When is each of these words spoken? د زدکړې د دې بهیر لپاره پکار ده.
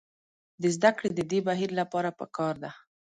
د 0.61 0.63
زدکړې 0.75 1.09
د 1.13 1.19
دې 1.31 1.39
بهیر 1.47 1.71
لپاره 1.79 2.09
پکار 2.19 2.53
ده. 2.63 2.71